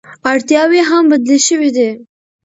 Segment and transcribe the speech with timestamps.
[0.31, 1.89] اړتیاوې هم بدلې شوې دي.